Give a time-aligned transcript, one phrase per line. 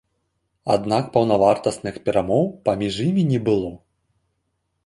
[0.75, 3.71] Аднак паўнавартасных перамоў паміж імі не было.